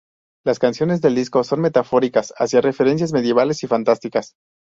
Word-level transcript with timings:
Las 0.43 0.57
canciones 0.57 0.99
del 1.01 1.13
disco 1.13 1.43
son 1.43 1.61
metafóricas 1.61 2.33
hacia 2.37 2.59
referencias 2.59 3.13
medievales 3.13 3.61
y 3.61 3.67
fantásticas. 3.67 4.33